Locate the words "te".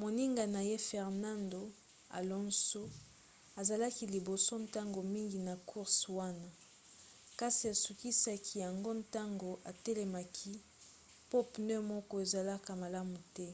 13.36-13.48